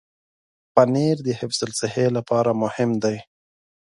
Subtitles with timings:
[0.75, 3.17] پنېر د حفظ الصحې لپاره مهم دی.